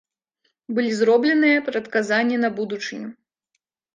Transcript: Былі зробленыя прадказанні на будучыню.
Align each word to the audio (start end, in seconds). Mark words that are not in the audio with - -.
Былі 0.77 0.91
зробленыя 0.99 1.59
прадказанні 1.67 2.37
на 2.45 2.49
будучыню. 2.57 3.09